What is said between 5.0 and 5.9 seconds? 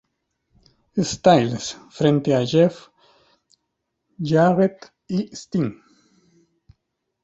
y Sting.